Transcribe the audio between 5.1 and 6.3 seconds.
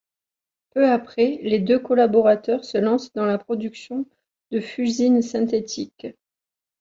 synthétique.